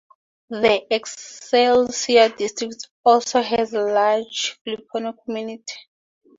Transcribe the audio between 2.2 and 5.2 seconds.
District also has a large Filipino